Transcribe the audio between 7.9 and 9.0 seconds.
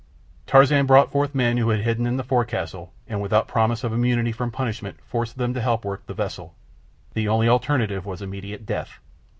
was immediate death.